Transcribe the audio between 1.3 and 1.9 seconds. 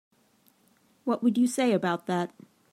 you say